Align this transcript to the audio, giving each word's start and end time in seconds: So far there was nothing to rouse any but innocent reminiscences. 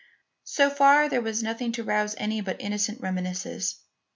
So 0.45 0.71
far 0.71 1.07
there 1.07 1.21
was 1.21 1.43
nothing 1.43 1.71
to 1.73 1.83
rouse 1.83 2.15
any 2.17 2.41
but 2.41 2.59
innocent 2.59 3.01
reminiscences. 3.01 3.75